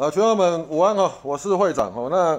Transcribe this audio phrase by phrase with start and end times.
[0.00, 2.08] 呃，群友们午安哦，我是会长哦。
[2.10, 2.34] 那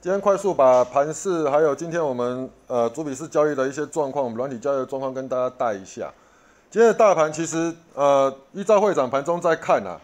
[0.00, 6.12] 今天快速把盘市还有今天我们呃主笔式交易的一些状况，我们软体交易的状况跟大家带一下。
[6.68, 9.94] 今天的大盘其实呃依照会长盘中在看啊，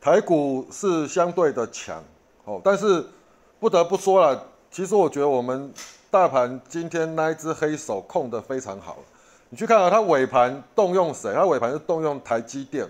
[0.00, 2.00] 台股是相对的强
[2.44, 3.04] 哦，但是
[3.58, 4.40] 不得不说了，
[4.70, 5.74] 其实我觉得我们
[6.08, 8.98] 大盘今天那一只黑手控的非常好。
[9.48, 11.34] 你去看啊，它尾盘动用谁？
[11.34, 12.88] 它尾盘是动用台积电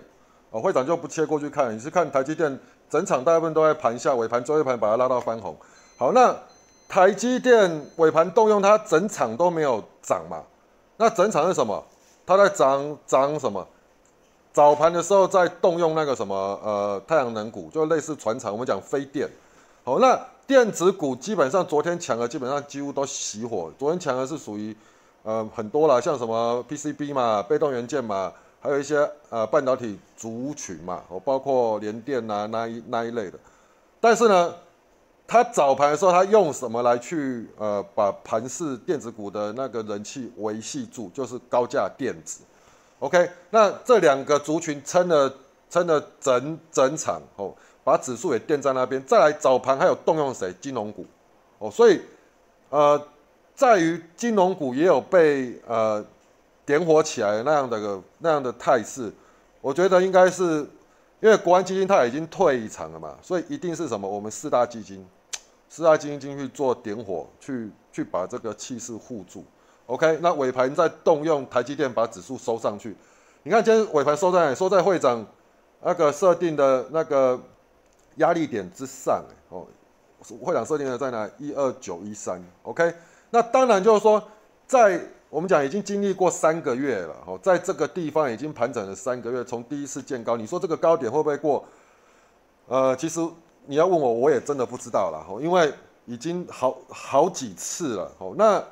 [0.51, 2.61] 哦，会长就不切过去看，你是看台积电。
[2.89, 5.57] 整场大部分都在盘下，尾盘最后一盘把它拉到翻红。
[5.97, 6.37] 好，那
[6.89, 10.43] 台积电尾盘动用它，整场都没有涨嘛？
[10.97, 11.85] 那整场是什么？
[12.27, 13.67] 它在涨涨什么？
[14.53, 19.29] 早盘的时候在动用那个什么呃太阳能股，就类似船厂，我们讲飞电。
[19.83, 23.73] 好，那电子股基本上昨天强的基本上几乎都熄火。
[23.77, 24.77] 昨天强的是属于
[25.25, 28.33] 呃很多了，像什么 PCB 嘛，被动元件嘛。
[28.65, 28.97] 还有一些
[29.29, 33.39] 呃半导体族群嘛，哦，包括联电呐那一那一类的，
[34.01, 34.55] 但是呢，
[35.27, 41.11] 它早盘的时候，它用什么来去呃把盘式电子股的那个人气维系住？
[41.11, 42.41] 就是高价电子。
[43.01, 45.31] OK，那这两个族群撑了
[45.69, 47.55] 撑了整整场哦，
[47.85, 49.05] 把指数也垫在那边。
[49.05, 50.51] 再来早盘还有动用谁？
[50.59, 51.05] 金融股
[51.59, 52.01] 哦，所以
[52.71, 52.99] 呃，
[53.55, 56.03] 在于金融股也有被呃。
[56.67, 59.13] 点火起来那样的个那样的态势，
[59.61, 60.67] 我觉得应该是
[61.21, 64.09] 因为国安基金它已经退一场了嘛，所以一定是什么？
[64.09, 65.07] 我们四大基金，
[65.69, 69.45] 四大基金进去做点火，去去把这个气势护住。
[69.87, 72.97] OK，那尾盘再动用台积电把指数收上去。
[73.43, 74.55] 你看今天尾盘收在？
[74.55, 75.27] 收在会长
[75.83, 77.39] 那个设定的那个
[78.17, 79.23] 压力点之上。
[79.51, 79.67] 哦，
[80.41, 81.29] 会长设定的在哪？
[81.39, 82.43] 一二九一三。
[82.63, 82.95] OK，
[83.29, 84.23] 那当然就是说
[84.67, 84.99] 在。
[85.35, 91.65] 我们讲已经经历过三个月了，哦，在这个地方已经盘整了三个月，从第一次见高，你说这个高点会不会过？
[92.69, 93.19] 呃，其实
[93.67, 95.73] 你要问我，我也真的不知道了，哦，因为
[96.07, 98.63] 已经好好几次了，哦，那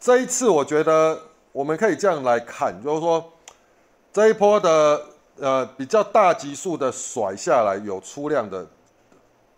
[0.00, 1.16] 这一次我觉得
[1.52, 3.24] 我们可以这样来看，就是说
[4.12, 5.00] 这一波的
[5.38, 8.66] 呃比较大级数的甩下来有出量的，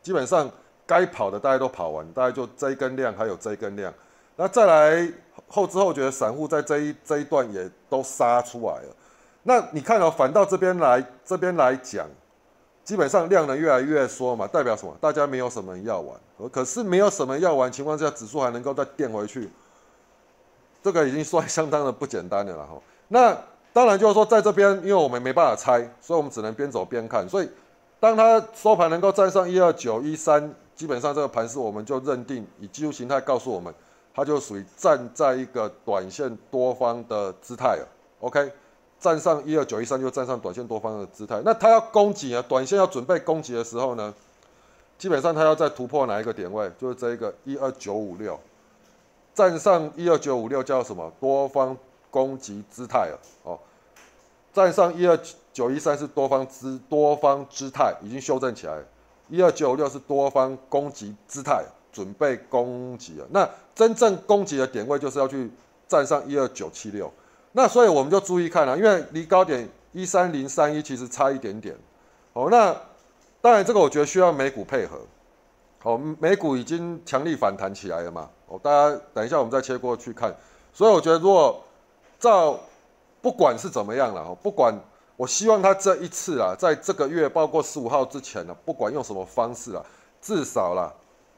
[0.03, 0.51] 基本上
[0.85, 3.91] 该跑的大家都跑完，大概就这一根量还有这一根量。
[4.37, 5.11] 那再来
[5.53, 8.97] 后知后觉的，散户在这一这一段也都杀出来了。
[9.43, 12.09] 那你看哦，反到这边来，这边来讲，
[12.83, 14.97] 基本上量能越来越缩嘛，代表什么？
[14.99, 16.19] 大家没有什么要玩，
[16.51, 19.51] 可是没有什么要玩情况下，指数还能够再垫回去，
[20.83, 22.81] 这个已经算相当的不简单的了哈。
[23.09, 23.37] 那
[23.75, 27.29] 当然就是说，在这边，因为我们没办法猜，所以我们只能边走边看。
[27.29, 27.51] 所以，
[28.01, 33.75] 当它收盘能够站上一二九一三，基本上这个盘势我们就认定以技术形态告诉我们。
[34.15, 37.89] 它就属于站在一个短线多方的姿态了
[38.21, 38.53] ，OK，
[39.01, 41.41] 站上一二九一三就站上短线多方的姿态。
[41.45, 44.15] 那它要攻击啊，短线要准备攻击的时候呢，
[44.99, 46.71] 基本上它要再突破哪一个点位？
[46.79, 48.39] 就是这一个一二九五六，
[49.35, 51.11] 站上一二九五六叫什么？
[51.19, 51.75] 多方
[52.11, 53.59] 攻击姿态了哦。
[54.53, 55.19] 站上一二
[55.55, 58.79] 九一三是多方姿多方姿态已经修正起来，
[59.31, 61.65] 一二九五六是多方攻击姿态。
[61.93, 65.51] 准备攻击了，那真正攻击的点位就是要去
[65.87, 67.13] 站上一二九七六，
[67.53, 71.77] 那所以我们就注意看了，因为离高点一三零三一其实差一点点，
[72.33, 72.75] 哦，那
[73.43, 74.99] 当然这个我觉得需要美股配合，
[75.83, 80.35] 哦，美股已经强力反弹起来了嘛，哦，大家等一下我们再切过去看，
[80.73, 81.63] 所以我觉得如果
[82.19, 82.59] 照
[83.21, 84.75] 不管是怎么样了，不管
[85.17, 89.85] 我希望他这一次啊，在这个月包括十五号之前呢，不管用什么方式啊，
[90.23, 90.91] 至少啦。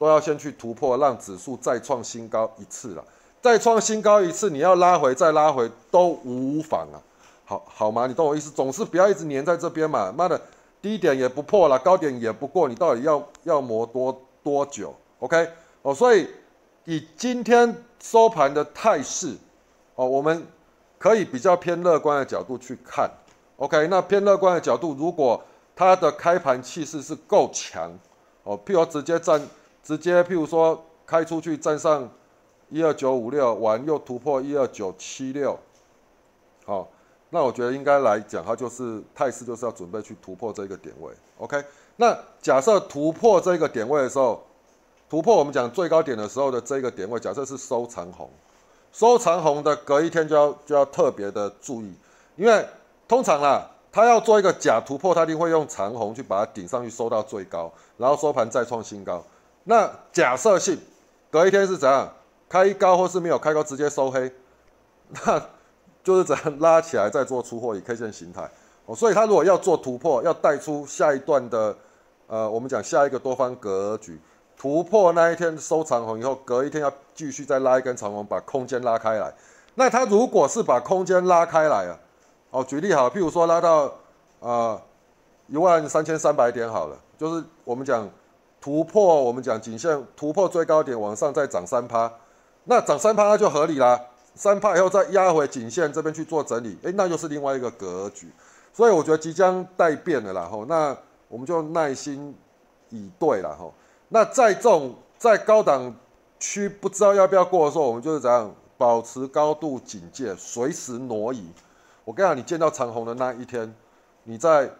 [0.04, 3.02] 都要先去突破，让指数再创新高一次了。
[3.40, 7.00] 再创新高一次，你要拉回再拉回都无妨啊。
[7.46, 8.06] 好好吗？
[8.06, 8.50] 你懂我意思？
[8.50, 10.12] 总是不要一直黏在这边嘛。
[10.12, 10.38] 妈的，
[10.82, 15.48] 低点也不破了，高点也不过，你到底要要磨多多久？OK？
[15.80, 16.28] 哦，所以
[16.84, 19.34] 以今天收盘的态势，
[19.94, 20.46] 哦，我们
[20.98, 23.10] 可以比较偏乐观的角度去看。
[23.56, 23.86] OK？
[23.88, 25.42] 那偏乐观的角度，如果
[25.74, 27.90] 它的开盘气势是够强，
[28.42, 29.40] 哦，譬如直接站。
[29.84, 32.10] 直接，譬如说开出去站上
[32.70, 35.58] 一二九五六，完又突破一二九七六，
[36.64, 36.88] 好，
[37.28, 41.62] 那我觉得应该来讲，它就是态势就是要准备去突破这个点位，OK？
[41.96, 44.42] 那假设突破这个点位的时候，
[45.10, 48.30] 突破我们讲最高点的时候的这个点位，假设是收长红，
[48.90, 51.92] 收长红的隔一天就要就要特别的注意，
[52.36, 52.66] 因为
[53.06, 59.22] 通常啦，它要做一个假突破，它一定会用长红去把它顶上去收到最高，然后收盘再创新高。
[59.64, 60.78] 那假设性，
[61.30, 62.10] 隔一天是怎样
[62.48, 64.30] 开高或是没有开高直接收黑，
[65.26, 65.42] 那
[66.02, 68.48] 就是怎样拉起来再做出货以 K 线形态
[68.86, 71.74] 哦，所以它如果要做突破，要带出下一段的
[72.26, 74.20] 呃，我们讲下一个多方格局
[74.56, 79.32] 突破那一天收长红以后，隔一天要继续再拉一根长红，把空间拉开来。
[79.74, 81.98] 那它如果是把空间拉开来啊，
[82.50, 83.92] 哦，举例好，譬如说拉到
[84.40, 84.80] 啊
[85.48, 88.08] 一万三千三百点好了，就是我们讲
[88.64, 92.10] 突破，我们讲颈线突破最高点往上再涨三趴，
[92.64, 94.00] 那涨三趴那就合理啦。
[94.34, 98.32] 三趴以后再压回颈线这边去做整理，诶，那又是另外一个格局。
[98.72, 100.96] 所以我觉得即将待变的啦，吼，那
[101.28, 102.34] 我们就耐心
[102.88, 103.74] 以对了，吼。
[104.08, 105.94] 那在这种在高档
[106.40, 111.46] 区不知道要不要过的时候，我们就是怎样保持高度警戒，随时挪移。
[112.06, 113.74] 我跟你讲，你见到长虹的那一天，
[114.22, 114.70] 你在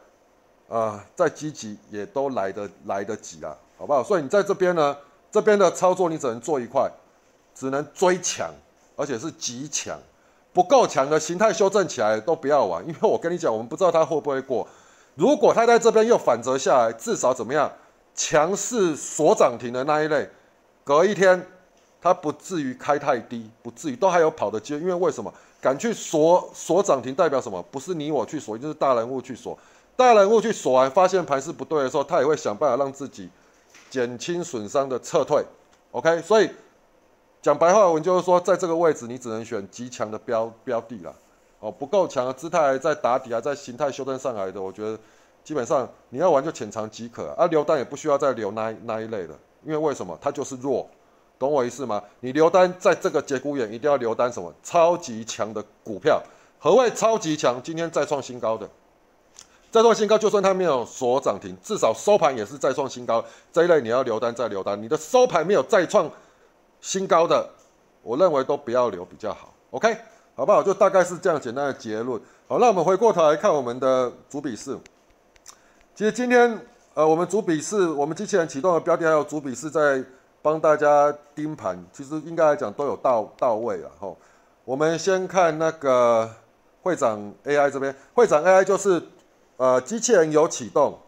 [0.70, 3.54] 啊再积极也都来得来得及啦，
[3.84, 4.02] 好不好？
[4.02, 4.96] 所以你在这边呢，
[5.30, 6.90] 这边的操作你只能做一块，
[7.54, 8.50] 只能追强，
[8.96, 9.98] 而且是极强。
[10.54, 14.66] 不够强的形态修正起来都不要玩，因为我跟你讲，我们不知道它会不会过。
[15.16, 17.70] 如果它在这边又反折下来，至少怎么样？
[18.14, 20.30] 强势锁涨停的那一类，
[20.82, 21.46] 隔一天
[22.00, 24.80] 它不至于开太低，不至于都还有跑的机会。
[24.80, 25.30] 因为为什么
[25.60, 27.62] 敢去锁锁涨停，代表什么？
[27.70, 29.58] 不是你我去锁，就是大人物去锁。
[29.96, 33.28] 大人物去锁完，发现盘势不对的时候，他也会想办法让自己
[33.94, 35.44] 减轻损伤的撤退。
[35.92, 36.50] OK，所以。
[37.40, 41.14] 讲白话文就是说，在这个位置你只能选极强的标标的了，
[41.60, 44.98] 哦，不够强的姿态在打底啊，在形态修正上来的，我觉得
[45.44, 50.18] 基本上你要玩就浅尝即可啊，留单也不需要再留那那一类的，因为为什么？
[50.22, 50.88] 它就是弱，
[51.38, 52.02] 懂我意思吗？
[52.20, 54.50] 你留单在这个节骨眼一定要留单什么？
[54.62, 56.22] 超级强的股票，
[56.58, 57.62] 何谓超级强？
[57.62, 58.66] 今天再创新高的，
[59.74, 66.08] 再创新高，就算它没有锁涨停，至少收盘也是再创新高，这一类你要留单再留单，你的收盘没有再创。
[66.80, 67.50] 新高的，
[68.02, 69.96] 我认为都不要留比较好，OK，
[70.36, 70.62] 好不好？
[70.62, 72.20] 就大概是这样简单的结论。
[72.46, 74.78] 好，那我们回过头来看我们的主笔试。
[75.92, 76.56] 其实今天，
[76.94, 80.04] 呃，我们主笔试，我们机器人启动的标的还有主笔试在
[80.40, 83.90] 帮大家盯盘，其实应该来讲都有到到位了。
[83.98, 84.14] 哈，
[84.64, 86.30] 我们先看那个
[86.82, 89.02] 会长 AI 这边，会长 AI 就是
[89.56, 90.98] 呃机器人有启动。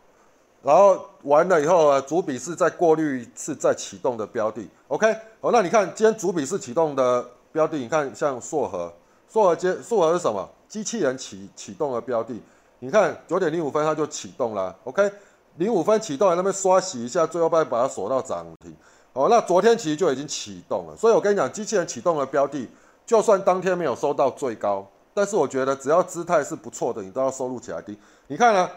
[0.62, 5.14] 然后完了以后啊，主笔是再过滤一次再启动的标的，OK？
[5.40, 8.92] 好，那你看今天主笔是启动的标的，你看像硕和，
[9.28, 10.48] 硕和接硕和是什么？
[10.66, 12.34] 机器人启启动的标的，
[12.80, 15.08] 你看九点零五分它就启动了，OK？
[15.54, 18.74] 零五分启动，那边刷洗一下，最后把把它锁到涨停。
[19.12, 22.68] 哦，那昨天其实就已经启动了，所以我跟你讲，机器人启动的标的，
[23.06, 24.84] 就算当天没有收到最高，
[25.16, 27.98] 但是我觉得只要姿态是不错的，你都要收入起来低。
[28.26, 28.68] 你看呢？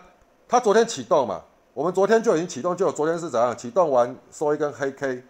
[0.47, 1.41] 它昨天启动嘛？
[1.73, 5.21] 我们昨天就已经启动，就昨天是怎样启动完收一根黑 K，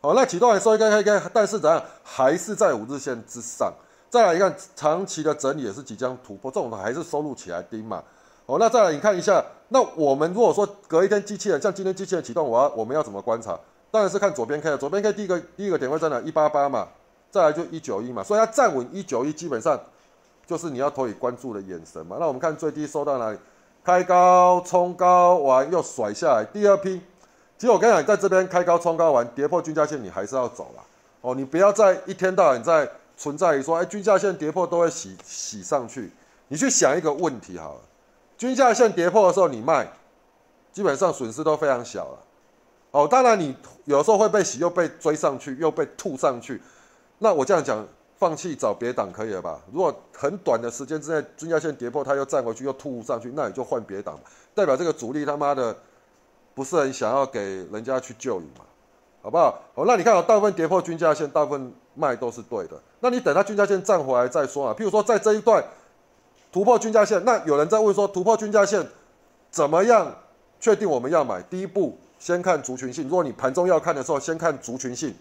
[0.00, 3.72] 好，那启动完收一根黑 K，但是怎样还是在五日线之上。
[4.08, 8.00] 再来一看长期的整理也是即将突破，这种的还是收入起来低嘛。
[8.46, 13.58] 好，那再来你看一下，那我们如果说隔一天机器人像今天机器人启动，我要我们要怎么观察？
[13.90, 16.20] 当然是看左边 K，了左边 K 第一个第一个点位在哪？
[16.20, 16.86] 一八八嘛，
[17.30, 19.78] 再来就一九一嘛，所以它站稳一九一，基本上
[20.52, 22.18] 就是你要投以关注的眼神嘛。
[22.20, 23.38] 那我们看最低收到哪里？
[23.82, 27.00] 开高冲高完又甩下来，第二批。
[27.56, 30.82] 其实我跟你讲，在这边开高冲高完跌破均价线，你还是要走了
[31.22, 31.34] 哦。
[31.34, 36.12] 你不要再一天到晚在存在于说，哎，均价线跌破都会洗洗上去。
[36.48, 37.80] 你去想一个问题好了，
[38.36, 39.90] 均价线跌破的时候你卖，
[40.70, 42.18] 基本上损失都非常小了。
[42.90, 43.56] 哦，当然你
[43.86, 46.60] 有时候会被洗，又被追上去，又被吐上去。
[47.20, 47.82] 那我这样讲。
[48.22, 49.60] 放弃找别档可以了吧？
[49.72, 54.16] 如果很短的时间之内均价线跌破，它又站回去又突上去，那你就换别档，
[54.54, 55.76] 代表这个主力他妈的
[56.54, 57.40] 不是很想要给
[57.72, 58.64] 人家去救你嘛？
[59.22, 59.60] 好不好？
[59.74, 62.80] 好，那你看，大部分跌破均价线，大部分卖都是对的。
[63.00, 64.72] 那你等它均价线站回来再说啊。
[64.72, 65.60] 譬如说在这一段
[66.52, 68.86] 突破均价线，那有人在问说突破均价线
[69.50, 70.14] 怎么样
[70.60, 71.42] 确定我们要买？
[71.42, 73.08] 第一步先看族群性。
[73.08, 75.12] 如果你盘中要看的时候，先看族群性。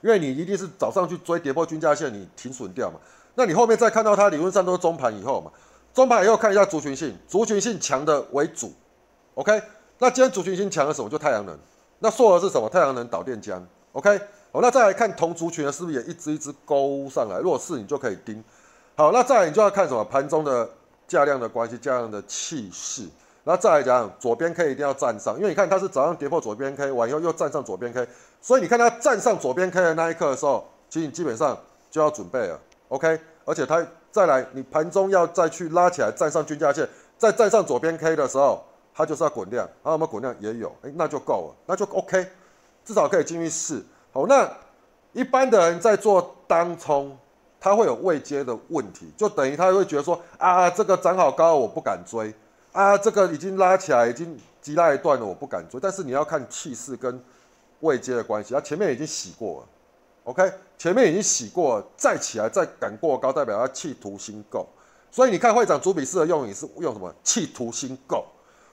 [0.00, 2.98] 因为你一定是早上去追跌破均价线，你停损掉嘛？
[3.34, 5.50] 那你后面再看到它理论上都是中盘以后嘛？
[5.92, 8.72] 中盘以后看一下族群性，族群性强的为主
[9.34, 9.62] ，OK？
[9.98, 11.08] 那今天族群性强的什么？
[11.08, 11.58] 就太阳能。
[11.98, 12.68] 那硕的是什么？
[12.68, 13.60] 太阳能导电浆
[13.92, 14.18] ，OK？
[14.52, 17.38] 好，那再来看同族群的是不是也一只一只勾上来？
[17.38, 18.42] 如果是，你就可以盯。
[18.94, 20.04] 好，那再来你就要看什么？
[20.04, 20.68] 盘中的
[21.08, 23.08] 价量的关系，价量的气势。
[23.48, 28.04] 那再来讲，左边 K 一定要站上，因为你看它是早上跌破左边 K，完以后又站上左边 K，
[28.42, 31.56] 所以你看它站上左边 K 的那一刻的时候，其实你基本上
[31.88, 33.20] 就要准备了，OK？
[33.44, 42.26] 而且它再来，你盘中要再去拉起来站上均价线，再站上左边 K 的时候，它就是要滚量，啊，我们滚量也有，哎，那就够了，那就 OK，
[42.84, 43.80] 至少可以进去试。
[44.12, 44.50] 好，那
[45.12, 47.16] 一般的人在做当冲，
[47.60, 52.34] 他会有未接的问题，就等于他会觉得说啊，这个涨好高，我不敢追。
[52.76, 57.18] 啊，这个已经拉起来，已经急拉一段了我不敢追，但是你要看气势跟
[57.80, 59.66] 位阶的关系，它前面已经洗过了
[60.24, 64.68] ，OK，前面已经洗过，了，再起来再敢过高，代表它企图心够。
[65.10, 67.10] 所以你看会长主笔式的用语是用什么？
[67.24, 68.26] 企图心够。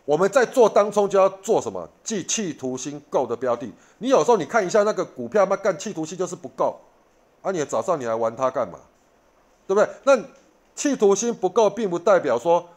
[0.03, 1.87] 我们在做当冲就要做什么？
[2.03, 3.71] 即企图心够的标的。
[3.99, 6.77] 你有时候你看一下那个股票，嘛干企图心就是不够。
[7.41, 8.79] 啊，你早上你来玩它干嘛？
[9.65, 9.89] 对不对？
[10.03, 10.21] 那
[10.75, 12.67] 企图心不够，并不代表说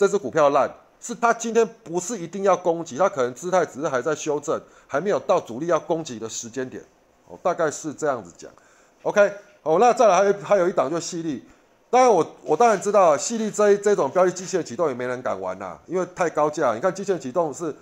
[0.00, 0.66] 这只股票烂，
[0.98, 6.82] 是它今天不是一定要攻击，它可能姿态只是还在修正，还没有到主力要攻击的时间点。
[7.28, 8.50] 哦，大概是这样子讲。
[9.02, 9.30] OK，
[9.62, 11.44] 哦，那再来还有还有一档就细粒。
[11.90, 16.72] 当然，我我当然知道，细粒这这种标的机器人启动也没人敢玩呐，因为太高价。
[16.74, 17.76] 你看机器人启动是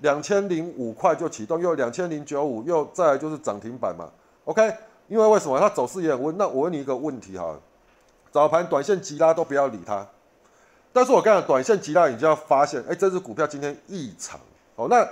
[0.00, 4.10] 两千零五块就启动，又两千零九五，又再来就是涨停板嘛。
[4.44, 4.70] OK，
[5.08, 6.36] 因为为什么它走势也很稳？
[6.36, 7.58] 那我问你一个问题哈，
[8.30, 10.06] 早盘短线急拉都不要理它，
[10.92, 14.40] 但是我刚讲短线急拉，你就要发现，哎，这只股票今天异常
[14.76, 14.88] 哦。
[14.88, 15.06] 那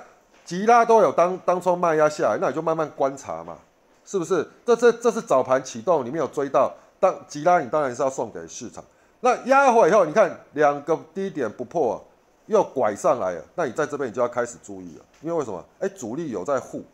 [0.44, 3.58] 急拉都有当当冲卖压下来，那你就慢慢观察嘛，
[4.04, 4.48] 是不是？
[4.64, 6.72] 这这这是早盘启动，你没有追到。
[7.00, 8.82] 当急拉你当然是要送给市场，
[9.20, 12.04] 那压回以后，你看两个低点不破，
[12.46, 15.64] 又拐上来了，那你在这边你就要开始注意了，因为为什么？
[15.78, 16.84] 哎，主力有在护，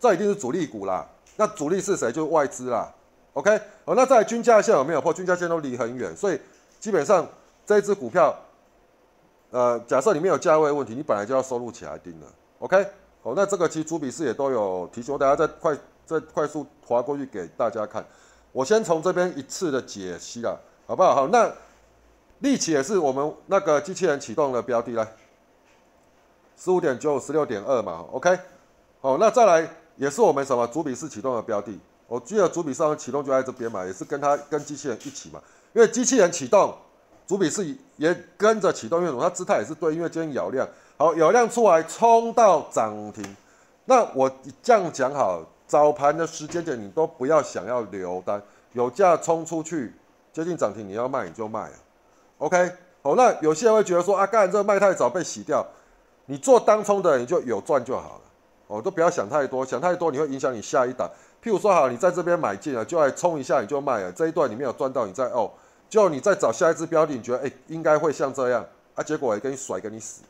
[0.00, 1.06] 这一定是主力股啦。
[1.36, 2.10] 那主力是谁？
[2.10, 2.90] 就是外资啦。
[3.34, 5.12] OK，哦，那在均价线有没有破？
[5.12, 6.40] 均价线都离很远，所以
[6.80, 7.28] 基本上
[7.66, 8.32] 这一只股票，
[9.50, 12.26] 呃，假设你没有价位问题，你本来就要收入起来盯了。
[12.60, 12.86] OK，
[13.22, 18.06] 哦，那这个其实主笔式也都有提醒，我等下再快再快速划过去给大家看。
[18.52, 21.14] 我先从这边一次的解析了，好不好？
[21.14, 21.52] 好，那
[22.38, 25.06] 立起也是我们那个机器人启动的标的来，
[26.56, 28.38] 十五点九五十六点二嘛，OK。
[29.00, 35.42] 好，那再来也是我们什么主笔式启动的标的，我记得主笔上启动就在这边嘛，也是跟它跟机器人一起嘛，
[35.74, 36.74] 因为机器人启动，
[37.26, 39.20] 主笔是也跟着启动，因为？
[39.22, 40.66] 它姿态也是对，因为今天咬量
[40.96, 43.36] 好，咬量出来冲到涨停，
[43.84, 44.30] 那我
[44.62, 45.42] 这样讲好。
[45.68, 48.40] 早盘的时间点，你都不要想要留单，
[48.72, 49.92] 有价冲出去
[50.32, 51.72] 接近涨停，你要卖你就卖啊。
[52.38, 52.70] OK，
[53.02, 55.66] 好，那有些人会觉得说啊，干这卖太早被洗掉，
[56.26, 58.20] 你做当冲的你就有赚就好了，
[58.68, 61.10] 哦，都不要想太多，想太多你会影响你下一档。
[61.42, 65.50] 譬如说好，你在这边买进了，就来冲一下你就卖了，这一段你没有赚到，你再哦，
[65.88, 68.64] 就你再找下一只标的，你觉得哎应该会像这样
[68.94, 70.22] 啊，结果也给你甩给你死，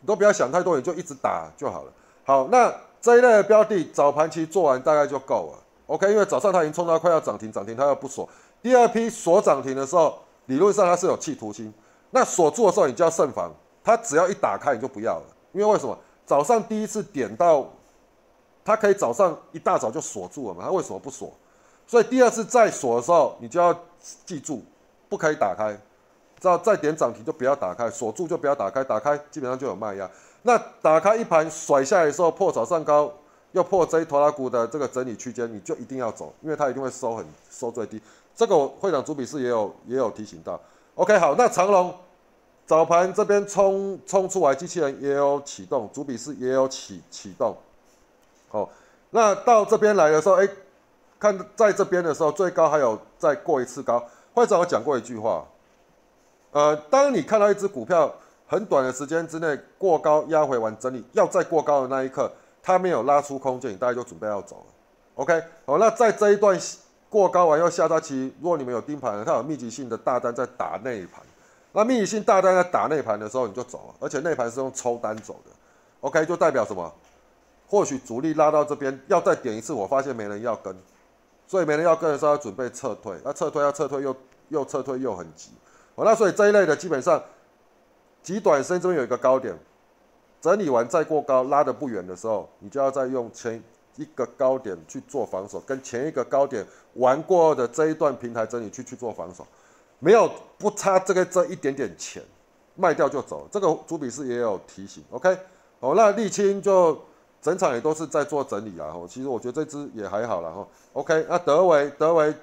[0.00, 1.92] 你都不要想太多，你就一直打就好了。
[2.24, 2.72] 好，那。
[3.04, 5.58] 这一类的标的早盘期做完大概就够了
[5.88, 8.26] ，OK，因为早上它已经冲到快要涨停，涨停它又不锁。
[8.62, 11.70] 第二批锁涨停的时候，理论上它是有企图心，
[12.12, 13.52] 那锁住的时候你就要慎防，
[13.84, 15.94] 它只要一打开你就不要了，因为为什么？
[16.24, 17.68] 早上第一次点到，
[18.64, 21.30] 它可以早上一大早就锁住了嘛，它为什么不锁？
[21.86, 23.78] 所以第二次再锁的时候，你就要
[24.24, 24.64] 记住，
[25.14, 25.70] 不可以打开，
[26.40, 30.10] 知道再点涨停就不要打开，锁住就不要打开，打开基本上就有卖压。
[30.42, 33.12] 那打开一盘甩下来的时候破早上高，
[33.52, 38.02] 又破这一拖拉股的这个整理区间，你就一定要走，因为它一定会收很收最低。
[38.34, 40.60] 这个会长主笔是也有也有提醒到。
[40.96, 41.94] OK，好，那长龙
[42.66, 47.56] 早盘这边冲冲出来，机器人也有启动，主笔是也有启启动。
[48.50, 48.68] 哦，
[49.10, 50.48] 那到这边来的时候，哎，
[51.20, 54.04] 看在这边的时候最高还有再过一次高。
[54.34, 55.46] 会长我讲过一句话，
[56.52, 58.14] 呃，当你看到一只股票。
[58.46, 62.30] 很短的时间之内过高压回完整理，要再过高的那一刻，
[62.62, 64.64] 它没有拉出空间，你大概就准备要走了。
[65.14, 66.56] OK，好，那在这一段
[67.08, 71.22] 过高完要下到期，如果你们有盯盘，它有密集性的大单在打内盘，
[71.72, 75.50] 那密集性大单在打内盘的时候你就走了，而且内盘是用抽单走的。
[76.02, 76.92] OK，就代表什么？
[77.66, 80.76] 或许主力拉到这边要再点一次，我发现没人要跟，
[81.54, 84.16] 所以没人要跟的时候要准备撤退，那撤退要撤退又
[84.48, 85.52] 又撤退又很急。
[85.94, 87.22] 好，那所以这一类的基本上。
[88.24, 89.56] 极短身中有一个高点，
[90.40, 93.62] 整理完再过高拉的不远的时候，你就要再用前
[93.94, 99.46] 一个高点去做防守，跟前一个高点玩过的这一段平台整理去去做防守，
[100.00, 102.20] 没有不差这个这一点点钱，
[102.74, 103.46] 卖掉就走。
[103.52, 105.38] 这个主笔是也有提醒，OK，
[105.78, 106.98] 好，那沥青就
[107.44, 112.34] 整场也都是在做整理啊，哈，其实我觉得这只也还好了哈，OK，那德维德维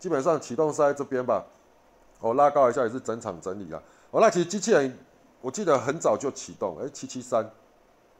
[0.00, 1.46] 基本上启动是在这边吧，
[2.20, 4.98] 我拉高一下也是整场整理啊，哦，那其实机器人。
[5.40, 7.48] 我记得很早就启动，哎，七七三，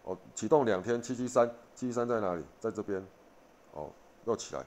[0.04, 2.44] 哦，启动两天，七七三，七七三在哪里？
[2.60, 3.04] 在这边，
[3.72, 3.90] 哦，
[4.24, 4.64] 又起来，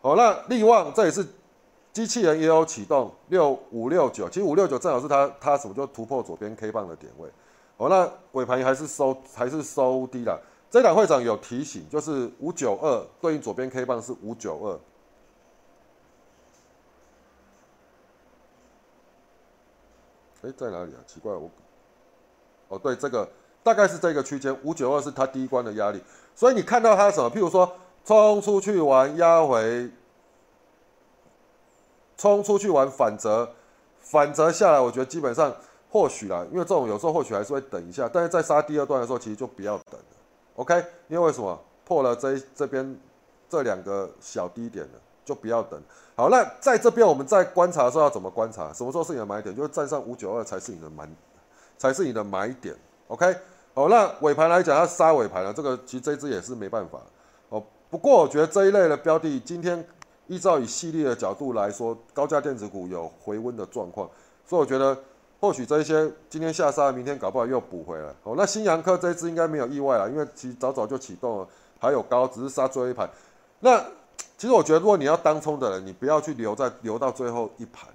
[0.00, 1.22] 好，那利旺这也是
[1.92, 7.28] 机器人也有启动，六五六九，其实五六九正好是它它什么就突破左边 K 棒的点位，
[7.76, 14.80] 好，那尾盘还是收还是收低了，这档会长有提醒，就是五九二对应左边 K 棒是五九二。
[20.42, 21.00] 哎，在哪里啊？
[21.06, 21.50] 奇怪，我
[22.68, 23.28] 哦，对，这个
[23.62, 26.00] 大概是这个区间，五九二是它第一关的压力。
[26.34, 27.30] 所以你看到它什么？
[27.30, 27.70] 譬如说
[28.04, 29.90] 冲出去玩压回，
[32.16, 33.52] 冲出去玩反折，
[33.98, 35.54] 反折下来，我觉得基本上
[35.90, 40.00] 或许啦，因为这种有时候或许还是会等一下，但是在杀第二段的时候，其实就不要等。
[40.58, 42.98] OK，因为什么破了这这边
[43.48, 45.80] 这两个小低点了，就不要等。
[46.16, 48.72] 好，那在这边我们在观察的时候要怎么观察？
[48.72, 49.54] 什么时候是你的买点？
[49.54, 51.08] 就是站上五九二才是你的买，
[51.76, 52.74] 才是你的买点。
[53.06, 53.36] OK，
[53.72, 57.00] 好，那尾盘来讲要杀尾盘了，这个其实这只也是没办法。
[57.50, 59.86] 哦，不过我觉得这一类的标的，今天
[60.26, 64.10] 依照以系列的角度来说，高价电子股有回温的状况，
[64.44, 64.98] 所以我觉得
[65.40, 68.08] 或许这一些今天下杀，明天搞不好又补回来。
[68.24, 73.08] 哦，那新阳科这一支应该没有意外了，因为其实早早就启动了，还有高，只是杀最后一盘。
[73.60, 73.82] 那
[74.36, 77.88] 其实我觉得，如果你要当冲的人，你不要去留在留到最后一盘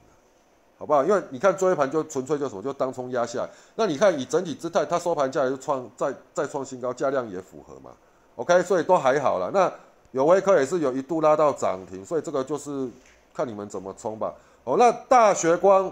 [0.78, 1.04] 好不好？
[1.04, 3.50] 因为你看最后一盘就纯粹就什么，就当冲压下来。
[3.76, 7.92] 那你看以整体姿态，它收盘价又创再再创新高，价量也符合嘛。
[8.36, 9.50] OK，所以都还好了。
[9.54, 9.72] 那
[10.12, 12.90] 有微科也是有一度拉到涨停，所以这个就是
[13.34, 14.34] 看你们怎么冲吧。
[14.66, 15.90] 哦，那大学光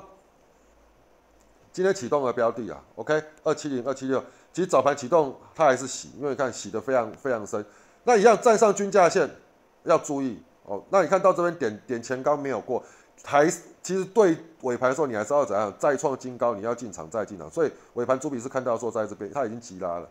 [1.72, 7.66] 今天启动的标的啊，OK，二七零二七六，其实早盘启动它还是洗，因为你看洗的非常非常深。
[8.04, 9.30] 那一样站上均价线。
[9.84, 12.84] 要注意哦，那你看到这边点点前高没有过，
[13.24, 13.50] 还
[13.82, 17.50] 其实对尾盘的时候你还是要怎样再创新高，你要进场再进场。
[17.50, 20.08] 所以尾盘主笔是看到说在这边它已经急拉了，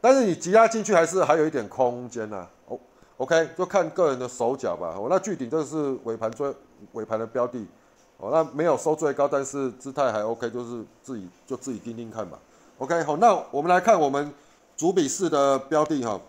[0.00, 2.46] 但是你急拉进去还是还有一点空间呐。
[2.66, 2.78] 哦
[3.16, 4.94] ，OK，就看个人的手脚吧。
[4.96, 6.54] 哦，那巨顶这是尾盘追
[6.92, 7.66] 尾盘的标的，
[8.18, 12.38] 哦，那没有收最高，但是姿态还 OK，就是自己就自己盯盯看吧。
[12.78, 14.32] OK，好，那我们来看我们
[14.76, 16.20] 主笔式的标的哈。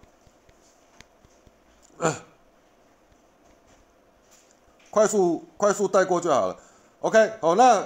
[4.92, 6.58] 快速快速带过就好了
[7.02, 7.84] ，OK，好，那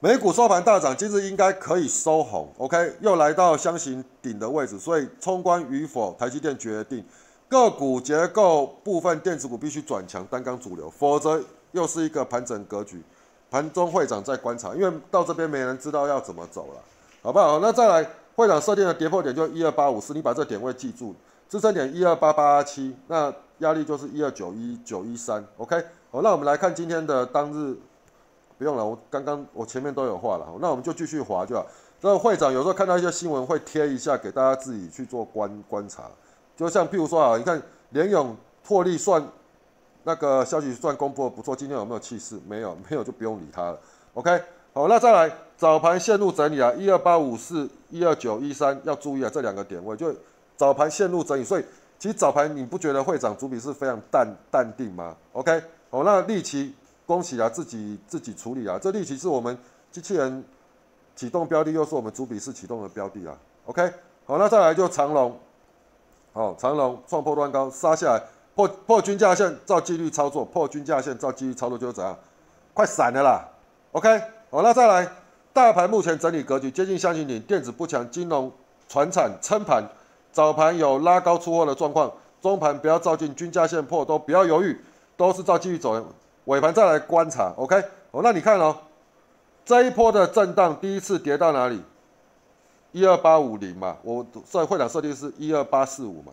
[0.00, 7.04] 美股收盘大涨，今日应该可以收红，OK，又来到箱型顶的位置，所以冲关与否，台积电决定
[7.48, 13.02] 个股结构部分电子股必须转强，单刚主流，否则又是一个盘整格局。
[13.50, 16.80] 盘中会长在观察，因为到这边没人知道要怎么走了，
[17.22, 17.58] 好不好？
[17.60, 21.14] 那再来会长设定的跌破点就一二八五四，你把这点位记住，
[21.48, 25.82] 支撑点一二八八七，那压力就是一二九一九一三，OK。
[26.10, 27.74] 好，那我们来看今天的当日，
[28.58, 31.66] 不用了，我刚刚我前面都有画了，那我们就继续划就好。
[32.00, 36.04] 这会长有时候看到一些新闻会贴一下给大家自己去做观观察，
[36.54, 39.26] 就像譬如说啊，你看联勇获利算
[40.08, 42.40] 那个消息算公布不错，今天有没有气势？
[42.48, 43.78] 没有， 没有就不用理它了。
[44.14, 44.42] OK，
[44.72, 50.10] 好，那再来早盘线路整理啊，一二八五四一二九一三要注意啊，这两个点位就
[50.56, 51.64] 早盘线路整理，所以
[51.98, 55.62] 其实早盘你不觉得会长主笔是非常淡淡定吗？OK。
[55.90, 56.74] 哦，那利奇，
[57.06, 58.78] 恭喜啊，自己自己处理啊。
[58.80, 59.56] 这利奇是我们
[59.90, 60.42] 机器人
[61.16, 63.36] 启动标的，又是我们主笔式启动的标的啊。
[63.66, 63.92] OK，
[64.24, 65.38] 好，那再来就长龙，
[66.32, 68.22] 好，长龙创破端高杀下来，
[68.58, 72.18] 破破均价线，照纪律操作，破均价线照纪律操作就是怎样，
[72.74, 73.48] 快闪了啦。
[73.92, 75.08] OK，好，那再来，
[75.52, 78.50] 大盘目前整理格局接近箱型顶，电子不强，金融、
[78.88, 79.84] 船产撑盘，
[80.32, 84.76] 早盘有拉高出货的状况，中盘不要照进均价线破，都不要犹豫。
[85.16, 86.04] 都是照纪律走，
[86.46, 87.76] 尾盘再来观察，OK？
[88.10, 88.76] 哦，那你看哦，
[89.64, 91.80] 这一波的震荡，第一次跌到哪里？
[92.90, 96.32] 一二八五零嘛，我在会场设定是一二八四五嘛，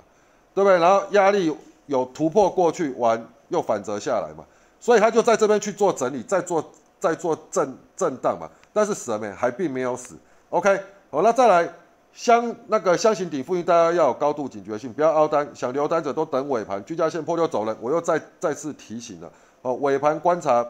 [0.56, 0.80] 对不对？
[0.80, 4.46] 然后压力有突破过去，完又反折下来嘛，
[4.80, 9.30] 所以他就在这边去做整理，再做再做震震荡嘛，但是死了没？
[9.32, 10.16] 还并没有死
[10.50, 10.80] ，OK？
[11.12, 11.70] 好，那再来。
[12.18, 15.46] 箱那个箱型顶附近，大家要有高度警觉性，不要凹单。
[15.54, 17.76] 想留单者都等尾盘，均价线破就走了。
[17.82, 19.30] 我又再再次提醒了，
[19.62, 20.66] 哦，尾盘观察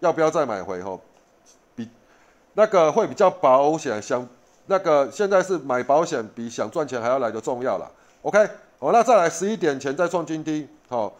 [0.00, 0.82] 要不要再买回？
[0.82, 1.00] 吼，
[1.76, 1.88] 比
[2.54, 4.02] 那个会比较保险。
[4.02, 4.26] 想
[4.66, 7.88] 那个现在是买保险比想赚钱还要来的重要了。
[8.22, 11.12] OK，好，那再来十一点前再创金低，好，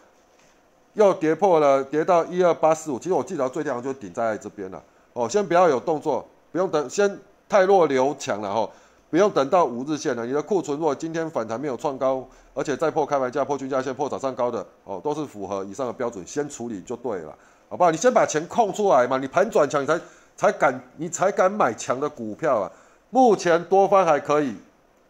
[0.95, 2.97] 又跌破了，跌到一二八四五。
[2.97, 4.81] 其实我记得最低就顶在这边了。
[5.13, 8.71] 哦，先不要有动作，不用等，先太弱留强了，吼。
[9.11, 17.91] 不用等到五日线了，你的库存如果今天反弹没有创高，而且再破开盘价、破均价线、破早上高的哦，都是符合以上的标准，先处理就对了，好不好？
[17.91, 19.99] 你先把钱空出来嘛，你盘转强，你才
[20.37, 22.71] 才敢，你才敢买强的股票啊。
[23.09, 24.55] 目前多方还可以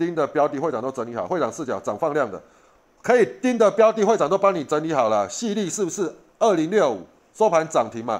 [0.05, 2.41] 盯的标的，会长都整理好，会长视角涨放量的，
[3.03, 5.29] 可以盯的标的，会长都帮你整理好了。
[5.29, 7.01] 细粒是不是二零六五
[7.33, 8.19] 收盘涨停嘛？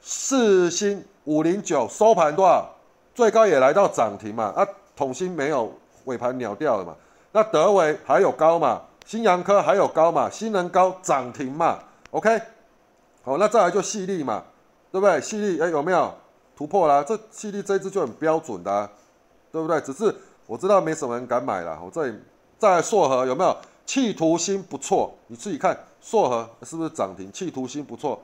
[0.00, 2.70] 四星五零九收盘多少？
[3.14, 4.52] 最高也来到涨停嘛？
[4.56, 4.66] 啊？
[4.94, 5.72] 统芯没有
[6.04, 6.94] 尾盘鸟掉了嘛？
[7.32, 8.82] 那德维还有高嘛？
[9.04, 10.30] 新阳科还有高嘛？
[10.30, 11.78] 新能高涨停嘛
[12.12, 12.40] ？OK，
[13.22, 14.44] 好，那再来就细粒嘛，
[14.92, 15.20] 对不对？
[15.20, 16.14] 细粒哎有没有
[16.56, 17.02] 突破啦？
[17.02, 18.88] 这细粒这一支就很标准的，
[19.50, 19.80] 对不对？
[19.80, 20.14] 只是
[20.46, 21.80] 我知道没什么人敢买了。
[21.84, 22.18] 我这里
[22.58, 23.56] 在硕和有没有？
[23.86, 27.30] 企图心不错，你自己看硕和是不是涨停？
[27.30, 28.18] 企图心不错。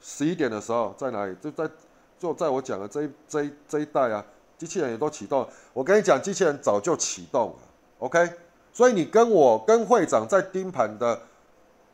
[0.00, 1.34] 十一点的时候在哪里？
[1.34, 1.70] 就在
[2.18, 4.24] 就在我讲的这一这一这一代啊，
[4.56, 5.46] 机器人也都启动。
[5.74, 7.56] 我跟你讲，机器人早就启动了
[7.98, 8.26] ，OK。
[8.72, 11.20] 所以你跟我跟会长在盯盘的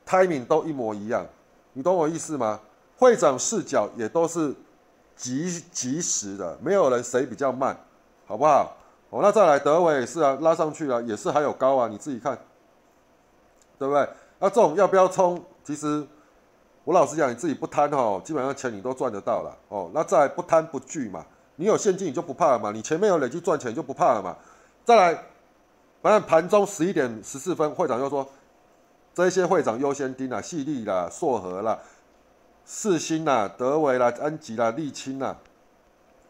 [0.06, 1.26] timing 都一模一样，
[1.72, 2.60] 你懂我意思吗？
[2.96, 4.54] 会长视角也都是
[5.16, 7.76] 及及时的，没有人谁比较慢，
[8.26, 8.76] 好不好？
[9.14, 12.36] 哦，那再来德伟也是啊，拉上去了也是还有高啊，你自己看，
[13.78, 14.08] 对不对？
[14.40, 15.40] 那这种要不要冲？
[15.62, 16.04] 其实
[16.82, 19.88] 我老实讲，你自己不贪哈，基本上钱你都赚得到了哦。
[19.94, 21.24] 那再来不贪不惧嘛，
[21.54, 24.36] 你有现金你就不怕了嘛，你前面有累积赚钱就不怕了嘛。
[24.84, 25.24] 再来，
[26.02, 28.28] 反正盘中十一点十四分，会长又说，
[29.14, 31.78] 这些会长优先盯啦，细粒啦，硕和啦，
[32.64, 35.36] 四星啦，德维啦，安吉啦，沥青啦，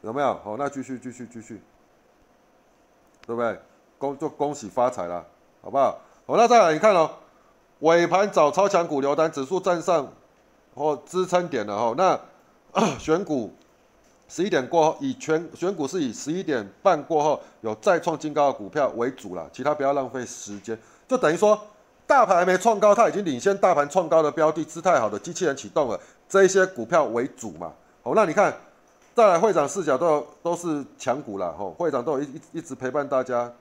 [0.03, 0.35] 有没有？
[0.45, 1.63] 好，那继续继续继续。
[3.27, 3.59] 对不对？
[3.97, 5.25] 恭就恭喜发财了，
[5.63, 5.99] 好不好？
[6.27, 7.09] 好，那再来你看哦，
[7.79, 10.13] 尾盘找超强股留单，指数站上
[10.75, 11.95] 或支撑点了哈。
[11.97, 12.19] 那
[12.99, 13.51] 选股
[14.29, 20.79] 十一点过后，以全选股是以十一点半过后有再创新高的股票为主了，其他不要浪费时间。
[21.09, 21.59] 就等于说，
[22.07, 27.73] 大盘还没创高，它已经领先大盘创高的标的，姿态好的机器人启动了，这些股票为主嘛。
[28.03, 28.53] 好，那你看。
[29.15, 33.53] 再来，会长视角都都是强股了吼，会长都有一一直陪伴大家，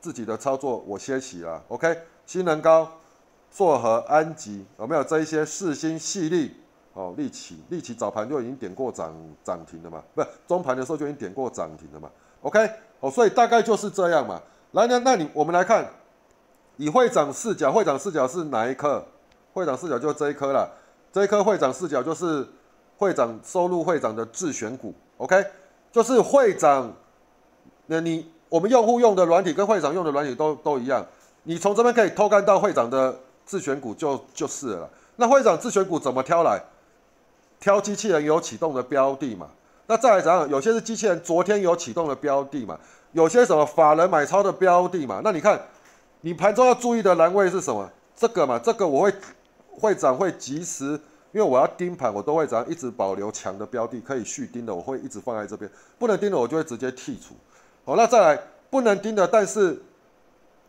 [0.00, 2.88] 自己的操作我歇息了，OK，新能高、
[3.50, 6.48] 硕和、安吉有没有这一些四星系列？
[6.92, 12.08] 哦，利奇，利奇早盘就已经点过涨涨停了嘛，不是中盘的时候就已经点过涨停了嘛
[12.42, 12.70] ，OK，
[13.00, 14.40] 哦，所以大概就是这样嘛。
[14.70, 15.84] 来那，那你我们来看，
[16.76, 19.04] 以会长视角，会长视角是哪一颗？
[19.52, 20.70] 会长视角就是这一颗了，
[21.12, 22.46] 这一颗会长视角就是。
[22.96, 25.44] 会长收入会长的自选股，OK，
[25.92, 26.92] 就是会长，
[27.86, 31.04] 那你我们用户用的软体跟会长用的软体都都一样，
[31.42, 34.88] 你从这边可以偷看到会长的自选股就就是了。
[35.16, 36.62] 那会长自选股怎么挑来？
[37.58, 39.48] 挑机器人有启动的标的嘛？
[39.86, 42.78] 那再来讲，有些是机器人昨天有启动的标的嘛？
[43.12, 45.20] 有些什么法人买超的标的嘛？
[45.24, 45.60] 那你看，
[46.20, 47.90] 你盘中要注意的栏位是什么？
[48.14, 49.14] 这个嘛，这个我会
[49.70, 50.98] 会长会及时。
[51.36, 55.70] 因为我要盯盘，我都会怎样一直保留强的标的可以续盯的，我会一直放在这边。
[55.98, 57.34] 不能盯的，我就会直接剔除。
[57.84, 59.78] 好，那再来不能盯的，但是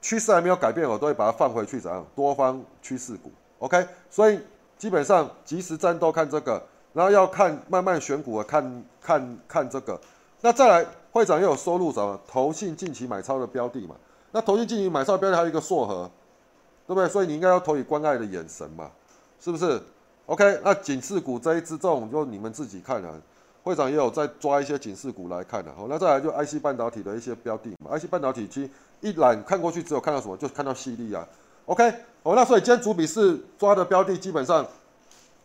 [0.02, 4.42] 趋势还没有改变，我都会把它放回去，怎样多方趋势股？OK，所以
[4.78, 9.98] 基本上即时战斗看这个，然后要看慢慢选股啊，看看看这个。
[10.42, 12.20] 那再来会长又有收入什么？
[12.28, 13.96] 投信近期买超的标的嘛？
[14.34, 16.12] 那投信近期买超的标的还有一个硕和，
[16.86, 17.08] 对不对？
[17.08, 18.92] 所以你应该要投以关爱的眼神嘛，
[19.40, 19.82] 是不是
[20.28, 23.20] ？OK，那警示股这一支这种就你们自己看了，
[23.64, 25.74] 会长也有在抓一些警示股来看的。
[25.74, 28.70] 好，那再来就 IC 半导体的一些标的嘛，IC 半导体其实
[29.02, 31.28] 一览看过去只有看到什么，就看到细粒啊。
[31.66, 31.90] OK，
[32.24, 34.66] 好，那所以今天主笔是抓的标的基本上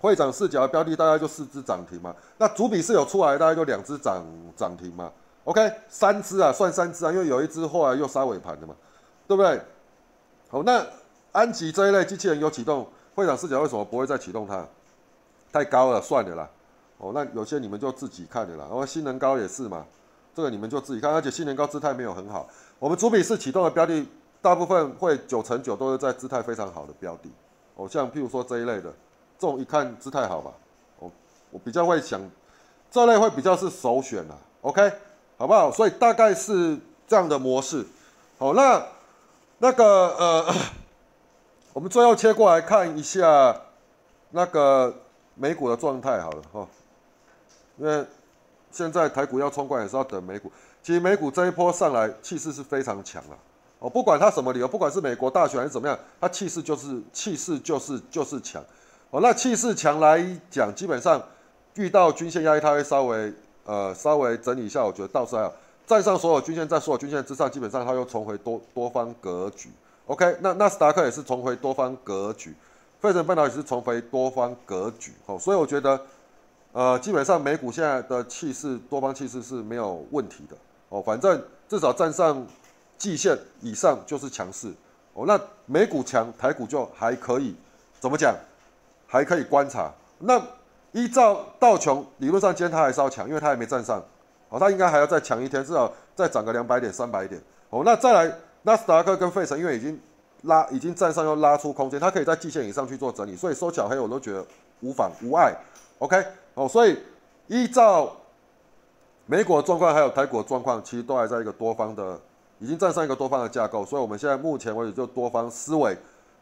[0.00, 2.14] 会长视角的标的大概就四只涨停嘛。
[2.38, 4.24] 那主笔是有出来大概就两只涨
[4.56, 5.10] 涨停嘛。
[5.44, 8.74] OK，三只啊算三只啊，因为有一只后来又杀尾盘的嘛，
[9.26, 9.60] 对不对？
[10.48, 10.84] 好，那
[11.32, 12.86] 安吉这一类机器人有启动。
[13.14, 14.66] 会长视角为什么不会再启动它？
[15.53, 16.48] 太高了，算了啦。
[16.96, 18.64] 哦，那有些你们就自己看的啦。
[18.70, 19.85] 然后新能高也是嘛，
[20.35, 21.12] 这个你们就自己看。
[21.12, 22.48] 而且新能高姿态没有很好。
[22.79, 24.07] 我们主笔是启动的标的，
[24.40, 27.31] 大部分会九成九都是在姿态非常好的标的。
[27.75, 28.90] 哦，像譬如说这一类的，
[29.38, 30.51] 这种一看姿态好吧。
[31.01, 31.11] 哦，
[31.51, 32.18] 我比较会想，
[32.90, 34.35] 这类会比较是首选啦。
[34.62, 34.90] OK，
[35.37, 35.70] 好不好？
[35.70, 37.85] 所以大概是这样的模式。
[38.38, 38.83] 好，那
[39.59, 39.85] 那个
[40.16, 40.55] 呃。
[41.74, 43.58] 我们最后切过来看一下
[44.30, 44.94] 那个
[45.35, 46.68] 美股的状态，好了哈，
[47.78, 48.04] 因为
[48.70, 50.52] 现在台股要冲关也是要等美股。
[50.82, 53.38] 其实美股这一波上来气势是非常强了，
[53.78, 58.62] 哦，不管它什么理由，不管是美国大选还是怎么样，它气势就是气势就是就是强。
[59.11, 61.22] 哦，那气势强来讲，基本上
[61.76, 63.32] 遇到均线压力，它会稍微
[63.64, 65.52] 呃稍微整理一下，我觉得倒是还好。
[65.87, 69.70] 站上所有均线，在所有均线之上，基本上它又重回多多方格局。
[70.06, 72.52] OK，那纳斯达克也是重回多方格局，
[73.00, 76.00] 费城半导体是重回多方格局，哦，所以我觉得，
[76.72, 80.56] 呃，基本上美股现在的气势，多方气势是没有问题的，
[80.88, 82.44] 哦，反正至少站上
[82.98, 84.72] 季线以上就是强势，
[85.14, 87.54] 哦，那美股强，台股就还可以，
[88.00, 88.34] 怎么讲？
[89.06, 89.92] 还可以观察。
[90.18, 90.42] 那
[90.90, 94.02] 依照道琼理论上今天它还是要强，因为它还没站上，
[94.48, 98.36] 哦，它应该还要再强一天，至少再涨个两百点、三百点，哦，那再来。
[98.62, 100.01] 纳斯达克跟费城因为已经
[100.42, 104.44] 拉，已经站上又拉出空间，它可以在季线以上去做整理，所以收小黑我都觉得
[104.81, 105.55] 无妨无碍。
[105.98, 106.98] OK，哦，所以
[107.46, 108.16] 依照
[109.27, 112.18] 美国状况还有台股状况，其实都还在一个多方的
[112.59, 115.96] 已经站上一个多方的架构，所以我们现在目前为止就多方思维，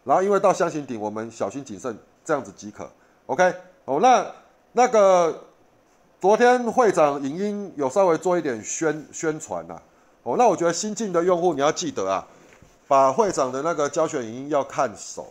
[0.04, 2.88] 然后因为到箱型顶，我们小心谨慎，这样子即可。
[3.26, 3.54] OK，
[3.84, 4.26] 哦，那
[4.72, 5.44] 那个
[6.20, 9.80] 昨天会长影音有稍微做一点宣宣传呐，
[10.22, 12.26] 哦，那我觉得新进的用户你要记得啊，
[12.88, 15.26] 把会长的那个教学影音要看熟，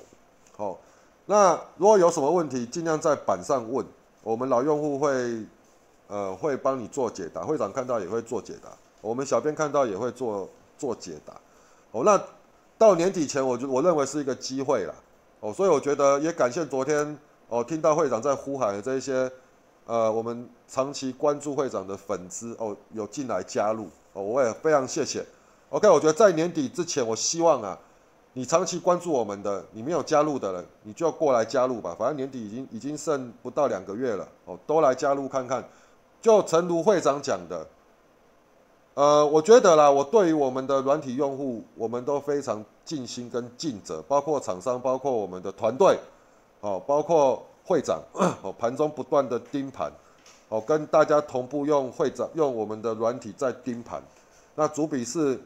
[0.58, 0.78] 哦，
[1.26, 3.86] 那如果有什么问题，尽量在板上问，
[4.24, 5.44] 我们老用户会
[6.08, 8.70] 呃会帮你做解答，会长看到也会做解答，
[9.02, 10.50] 我们小编看到也会做。
[10.80, 11.34] 做解答，
[11.92, 12.18] 哦，那
[12.78, 14.96] 到年底前，我就我认为是一个机会了，
[15.42, 19.30] 哦，所以我觉得也感谢昨天哦，听到会长在呼喊的这一些，
[19.86, 25.26] 呃，我们长期关注会长的粉丝哦，有进来加入，哦，我也非常谢谢。
[25.70, 27.78] OK，我觉得在年底之前，我希望啊，
[28.34, 31.96] 你长期关注我们的，你没有加入的人，你就要过来加入吧。
[31.98, 35.64] 反正年底已经已经剩不到两个月了，哦，都来加入看看。
[36.22, 37.68] 就陈如会长讲的。
[38.96, 45.98] 呃，我觉得啦，我对于我们的软体用户，我们都非常尽心跟尽责，包括厂商，包括我们的团队，
[46.60, 48.02] 哦，包括会长，
[48.42, 49.90] 哦，盘中不断的盯盘，
[50.50, 54.02] 哦，跟大家同步用会长用我们的软体在盯盘。
[54.56, 55.40] 那主笔是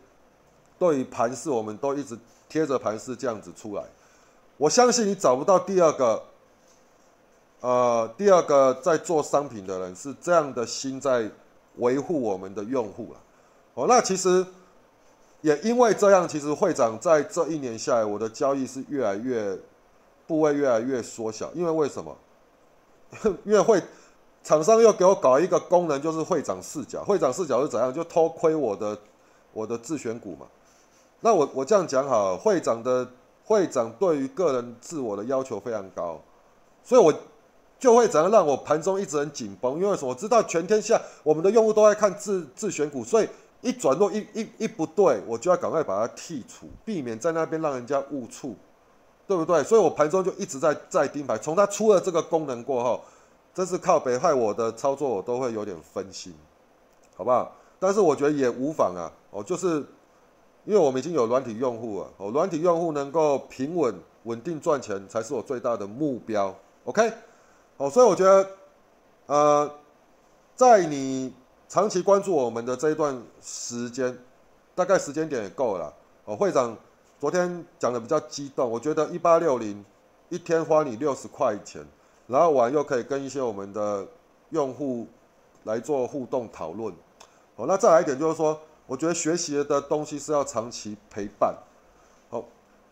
[0.79, 2.17] 对于盘势，我们都一直
[2.49, 3.83] 贴着盘势这样子出来。
[4.57, 6.23] 我相信你找不到第二个，
[7.59, 11.29] 呃，第二个在做商品的人是这样的心在
[11.77, 13.19] 维护我们的用户了。
[13.73, 14.45] 哦，那其实
[15.41, 19.57] 也因为这样，其实会长在这一年下来，我的交易是越来越
[20.25, 21.51] 部位越来越缩小。
[21.53, 22.15] 因为为什么？
[23.43, 23.81] 因为会
[24.43, 27.03] 厂商又给我搞一个功能，就是会长视角。
[27.03, 27.93] 会长视角是怎样？
[27.93, 28.97] 就偷窥我的
[29.53, 30.45] 我的自选股嘛。
[31.21, 33.07] 那我我这样讲好，会长的
[33.45, 36.19] 会长对于个人自我的要求非常高，
[36.83, 37.13] 所以我
[37.79, 39.79] 就会怎样让我盘中一直很紧绷。
[39.79, 40.09] 因为什么？
[40.09, 43.27] 我知道全天下我们的用户都在看自自选股，所以。
[43.65, 48.57] 一转弱一一一不对，我就要赶快把它剔除，避免在那边让人家误触，
[49.25, 49.63] 对不对？
[49.63, 51.39] 所以我盘中就一直在在盯盘。
[51.41, 53.01] 从它出了这个功能过后，
[53.53, 56.33] 真是靠北害我的操作，我都会有点分心，
[57.15, 57.51] 好不好？
[57.79, 59.85] 但是我觉得也无妨啊，哦，就是
[60.65, 67.11] 因为我们已经有软体用户了，哦，软体用户能够平稳稳定赚钱才是我最大的目标，OK？
[67.77, 68.49] 哦，所以我觉得，
[69.27, 69.71] 呃，
[70.55, 71.33] 在你。
[71.69, 74.15] 长期关注我们的这一段时间，
[74.75, 75.91] 大概时间点也够了。
[76.23, 76.77] 哦，会长
[77.19, 79.83] 昨天讲的比较激动，我觉得一八六零
[80.29, 81.83] 一天花你六十块钱，
[82.27, 84.07] 然后我又可以跟一些我们的
[84.49, 85.07] 用户
[85.63, 86.93] 来做互动讨论。
[87.55, 91.55] 哦，那再来一点就是说，我觉得学习的东西是要长期陪伴。
[92.29, 92.43] 好，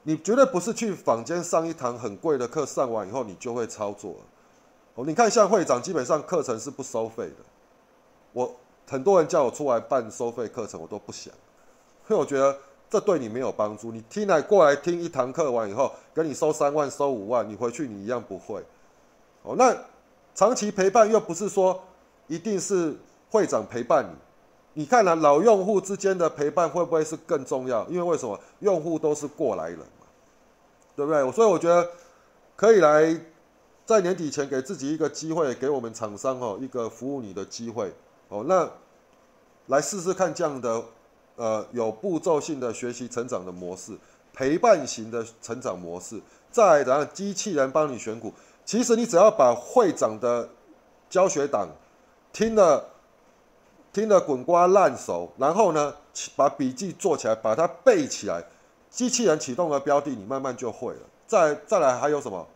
[0.03, 4.15] 你绝对不是去坊间上一堂很贵的课，上完以后你就会操作。
[4.95, 7.35] 哦，你看像会长基本上课程是不收费的，
[8.33, 8.55] 我。
[8.87, 11.33] 很多人叫我出来办收费课程，我都不想，
[12.09, 12.57] 因为我觉得
[12.89, 13.89] 这对你没有帮助。
[13.89, 18.61] 你听来过来听一堂课完以后，跟你收三万、收五万，你回去你一样不会。
[19.43, 19.75] 哦，那
[20.33, 21.83] 长期陪伴又不是说
[22.27, 22.95] 一定是
[23.29, 24.15] 会长陪伴你。
[24.73, 27.85] 你看呢，老用户之间的陪伴会不会是更重要？
[27.87, 28.39] 因为为什么？
[28.59, 30.05] 用户都是过来人嘛，
[30.95, 31.31] 对不对？
[31.33, 31.89] 所以我觉得
[32.55, 33.19] 可以来
[33.85, 37.93] 在年底前给自己一个机会，给我们厂商哦一个服务你的机会。
[38.29, 38.69] 哦，那
[39.67, 40.81] 来试试看这样的，
[41.35, 43.97] 呃，有步骤性的学习成长的模式，
[44.31, 48.33] 陪伴型的成长模式，再然后机器人帮你选股。
[48.65, 50.49] 其实你只要把会长的
[51.09, 51.69] 教学档
[52.31, 52.85] 听了，
[53.91, 55.93] 听得滚瓜烂熟，然后呢，
[56.35, 58.43] 把笔记做起来，把它背起来，
[58.89, 60.99] 机器人启动的标的，你慢慢就会了。
[61.27, 62.47] 再再来还有什么？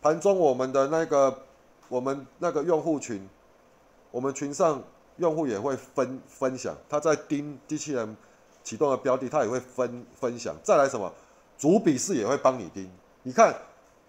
[0.00, 1.38] 盘中我们的那个，
[1.88, 3.28] 我们那个用户群，
[4.10, 4.82] 我们群上。
[5.18, 8.16] 用户也会分分享，他在盯机器人
[8.64, 10.56] 启动的标的，他也会分分享。
[10.64, 11.12] 再来什么，
[11.58, 12.90] 主笔试也会帮你盯。
[13.22, 13.54] 你看，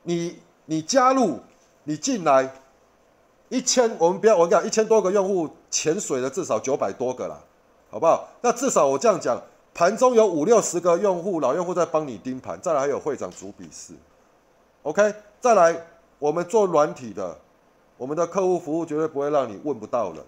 [0.04, 1.40] 你你加入，
[1.84, 2.54] 你进来
[3.50, 7.38] 一千，我们不要我讲一千多个用户潜水的至少九百多个啦，
[7.92, 8.28] 好不好？
[8.42, 9.42] 那至少我这样讲，
[9.74, 12.60] 盘中有五六十个用户老用户在帮你盯盘。
[12.62, 13.94] 再来还有会长主笔试
[14.84, 15.14] ，OK。
[15.42, 15.76] 再来
[16.20, 17.38] 我们做软体的，
[17.98, 20.24] 我们的客户服务绝对不会让你问不到人。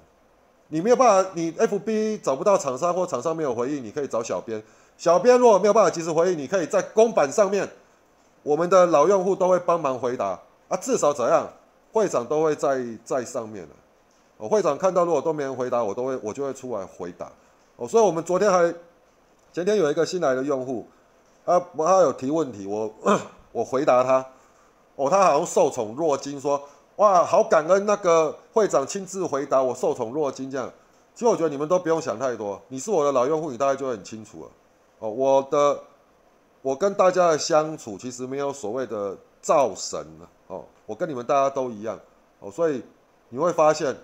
[0.67, 4.61] 你没有办法，你 FB 找不到厂商或厂商没有回应，你可以找小编。
[4.97, 7.69] 小编如果没有办法及时回应，你可以在公版上面，
[8.45, 10.77] 我们的老用户都会帮忙回答啊。
[10.77, 11.49] 至少怎样，
[11.91, 13.73] 会长都会在在上面的。
[14.37, 17.27] 哦，会长看到如果都没人回答，我都会我就会出来回答。
[17.77, 18.71] 哦，所以我们昨天还
[19.51, 20.85] 前天有一个新来的用户，
[21.43, 22.93] 他他有提问题，我
[23.51, 24.23] 我回答他。
[24.95, 26.61] 哦，他好像受宠若惊，说。
[26.97, 30.71] 哇，好感恩那个会长亲自回答我受宠若惊这样，
[31.13, 34.49] 其实我觉得你们都不用想太多，你是我的老用户，你大概就很清楚了。
[34.99, 35.77] 哦，我的
[36.65, 41.99] 我跟大家的相处其实没有所谓的造神了哦，我跟你们大家都一样
[42.39, 42.81] 哦，所以
[43.29, 43.95] 你会发现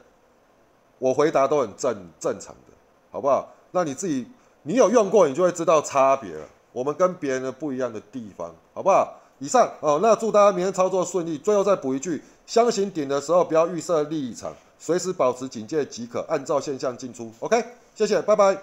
[0.99, 2.73] 我回答都很正正常的，
[3.09, 3.51] 好不好？
[3.71, 4.27] 那你自己
[4.61, 6.47] 你有用过，你就会知道差别了。
[6.71, 9.11] 我们跟别人的不一样的地方，好不好？
[9.39, 11.39] 以上哦，那祝大家明天操作顺利。
[11.39, 17.31] 最后再补一句：箱型顶的时候不要预设立场，随时保持警戒即可，按照现象进出。
[17.39, 18.55] OK，谢谢，拜拜。